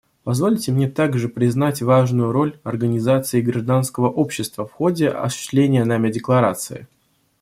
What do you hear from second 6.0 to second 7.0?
Декларации.